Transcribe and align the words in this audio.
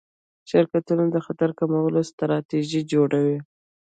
شرکتونه 0.49 1.03
د 1.11 1.17
خطر 1.25 1.49
کمولو 1.59 1.99
ستراتیژي 2.11 2.81
جوړوي. 2.91 3.37